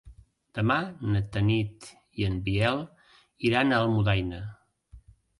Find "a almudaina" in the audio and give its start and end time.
3.77-4.41